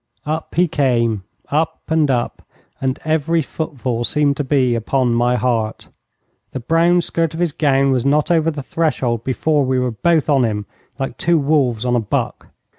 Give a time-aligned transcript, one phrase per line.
[0.25, 2.41] Up he came, up and up,
[2.81, 5.89] and every footfall seemed to be upon my heart.
[6.53, 10.27] The brown skirt of his gown was not over the threshold before we were both
[10.27, 10.65] on him,
[10.97, 12.47] like two wolves on a buck.